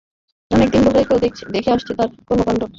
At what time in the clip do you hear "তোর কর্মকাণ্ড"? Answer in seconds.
1.97-2.61